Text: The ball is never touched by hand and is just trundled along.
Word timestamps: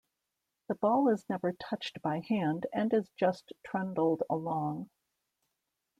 The 0.67 0.73
ball 0.73 1.09
is 1.09 1.29
never 1.29 1.53
touched 1.53 2.01
by 2.01 2.21
hand 2.21 2.65
and 2.73 2.91
is 2.91 3.11
just 3.11 3.53
trundled 3.63 4.23
along. 4.31 4.89